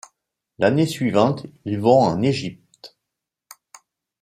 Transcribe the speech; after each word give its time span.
L'année 0.57 0.87
suivante, 0.87 1.45
ils 1.63 1.79
vont 1.79 1.99
en 1.99 2.23
Égypte. 2.23 2.97